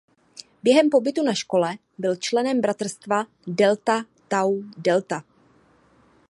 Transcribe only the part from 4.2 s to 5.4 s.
Tau Delta.